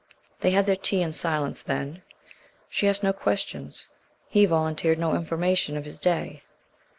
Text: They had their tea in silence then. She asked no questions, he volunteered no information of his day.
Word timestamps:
They 0.39 0.49
had 0.49 0.65
their 0.65 0.75
tea 0.75 1.03
in 1.03 1.13
silence 1.13 1.61
then. 1.61 2.01
She 2.71 2.87
asked 2.89 3.03
no 3.03 3.13
questions, 3.13 3.87
he 4.27 4.47
volunteered 4.47 4.97
no 4.97 5.13
information 5.13 5.77
of 5.77 5.85
his 5.85 5.99
day. 5.99 6.41